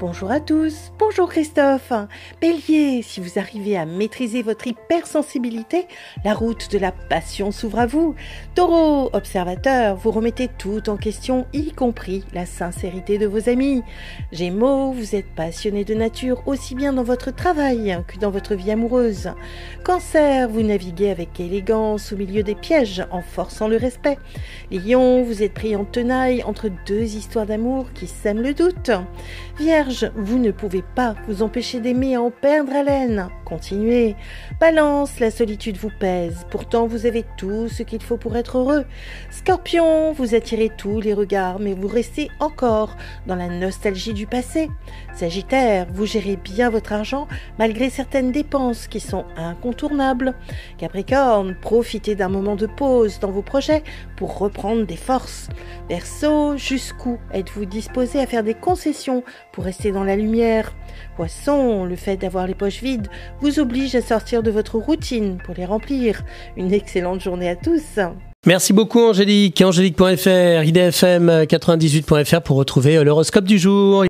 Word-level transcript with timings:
Bonjour 0.00 0.30
à 0.30 0.40
tous, 0.40 0.92
bonjour 0.98 1.28
Christophe. 1.28 1.92
Bélier, 2.40 3.02
si 3.02 3.20
vous 3.20 3.38
arrivez 3.38 3.76
à 3.76 3.84
maîtriser 3.84 4.40
votre 4.40 4.66
hypersensibilité, 4.66 5.86
la 6.24 6.32
route 6.32 6.72
de 6.72 6.78
la 6.78 6.90
passion 6.90 7.50
s'ouvre 7.50 7.80
à 7.80 7.84
vous. 7.84 8.14
Taureau, 8.54 9.10
observateur, 9.12 9.96
vous 9.96 10.10
remettez 10.10 10.48
tout 10.48 10.88
en 10.88 10.96
question, 10.96 11.44
y 11.52 11.72
compris 11.72 12.24
la 12.32 12.46
sincérité 12.46 13.18
de 13.18 13.26
vos 13.26 13.50
amis. 13.50 13.82
Gémeaux, 14.32 14.90
vous 14.92 15.14
êtes 15.14 15.28
passionné 15.34 15.84
de 15.84 15.92
nature 15.92 16.48
aussi 16.48 16.74
bien 16.74 16.94
dans 16.94 17.02
votre 17.02 17.30
travail 17.30 18.02
que 18.08 18.18
dans 18.18 18.30
votre 18.30 18.54
vie 18.54 18.70
amoureuse. 18.70 19.28
Cancer, 19.84 20.48
vous 20.48 20.62
naviguez 20.62 21.10
avec 21.10 21.38
élégance 21.40 22.14
au 22.14 22.16
milieu 22.16 22.42
des 22.42 22.54
pièges 22.54 23.04
en 23.10 23.20
forçant 23.20 23.68
le 23.68 23.76
respect. 23.76 24.16
Lion, 24.70 25.22
vous 25.24 25.42
êtes 25.42 25.52
pris 25.52 25.76
en 25.76 25.84
tenaille 25.84 26.42
entre 26.42 26.70
deux 26.86 27.16
histoires 27.16 27.44
d'amour 27.44 27.92
qui 27.92 28.06
sèment 28.06 28.40
le 28.40 28.54
doute. 28.54 28.90
Vierge, 29.58 29.89
vous 30.14 30.38
ne 30.38 30.50
pouvez 30.50 30.82
pas 30.94 31.14
vous 31.26 31.42
empêcher 31.42 31.80
d'aimer 31.80 32.16
en 32.16 32.30
perdre 32.30 32.72
haleine. 32.72 33.28
Continuez. 33.44 34.14
Balance, 34.60 35.18
la 35.18 35.30
solitude 35.30 35.76
vous 35.76 35.90
pèse. 35.98 36.46
Pourtant, 36.50 36.86
vous 36.86 37.06
avez 37.06 37.24
tout 37.36 37.68
ce 37.68 37.82
qu'il 37.82 38.02
faut 38.02 38.16
pour 38.16 38.36
être 38.36 38.58
heureux. 38.58 38.84
Scorpion, 39.30 40.12
vous 40.12 40.34
attirez 40.34 40.70
tous 40.76 41.00
les 41.00 41.14
regards, 41.14 41.58
mais 41.58 41.74
vous 41.74 41.88
restez 41.88 42.30
encore 42.38 42.96
dans 43.26 43.34
la 43.34 43.48
nostalgie 43.48 44.14
du 44.14 44.26
passé. 44.26 44.70
Sagittaire, 45.14 45.86
vous 45.92 46.06
gérez 46.06 46.36
bien 46.36 46.70
votre 46.70 46.92
argent 46.92 47.26
malgré 47.58 47.90
certaines 47.90 48.30
dépenses 48.30 48.86
qui 48.86 49.00
sont 49.00 49.24
incontournables. 49.36 50.34
Capricorne, 50.78 51.56
profitez 51.60 52.14
d'un 52.14 52.28
moment 52.28 52.56
de 52.56 52.66
pause 52.66 53.18
dans 53.18 53.30
vos 53.30 53.42
projets 53.42 53.82
pour 54.16 54.38
reprendre 54.38 54.86
des 54.86 54.96
forces. 54.96 55.48
Verseau, 55.88 56.56
jusqu'où 56.56 57.18
êtes-vous 57.32 57.64
disposé 57.64 58.20
à 58.20 58.26
faire 58.26 58.44
des 58.44 58.54
concessions 58.54 59.24
pour 59.52 59.66
dans 59.88 60.04
la 60.04 60.16
lumière. 60.16 60.72
Poisson, 61.16 61.84
le 61.84 61.96
fait 61.96 62.16
d'avoir 62.16 62.46
les 62.46 62.54
poches 62.54 62.82
vides 62.82 63.08
vous 63.40 63.58
oblige 63.58 63.94
à 63.94 64.02
sortir 64.02 64.42
de 64.42 64.50
votre 64.50 64.76
routine 64.76 65.38
pour 65.44 65.54
les 65.54 65.64
remplir. 65.64 66.22
Une 66.56 66.72
excellente 66.72 67.20
journée 67.20 67.48
à 67.48 67.56
tous. 67.56 67.98
Merci 68.46 68.72
beaucoup 68.72 69.00
Angélique, 69.00 69.60
angélique.fr, 69.60 70.64
idfm98.fr 70.64 72.40
pour 72.40 72.56
retrouver 72.56 73.02
l'horoscope 73.04 73.44
du 73.44 73.58
jour. 73.58 74.04